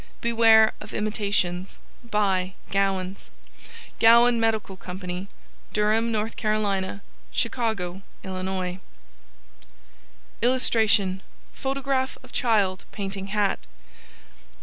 [0.19, 1.75] Beware of imitations.
[2.03, 3.29] Buy Gowans.
[3.99, 5.27] GOWAN MEDICAL CO.,
[5.73, 6.31] Durham, N.
[6.35, 7.01] C.
[7.29, 8.79] Chicago, ILL.
[10.41, 11.21] [Illustration:
[11.53, 13.59] Photograph of child painting hat.